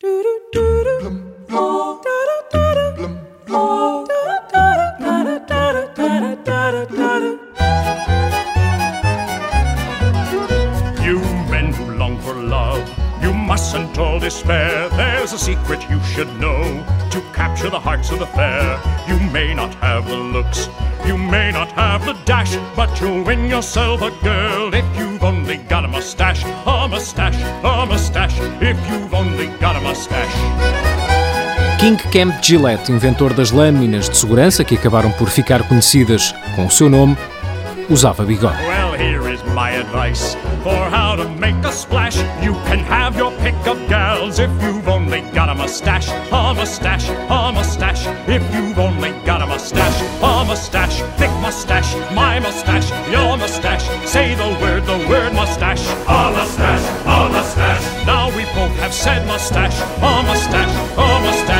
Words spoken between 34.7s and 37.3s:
acabaram por ficar conhecidas com o seu nome,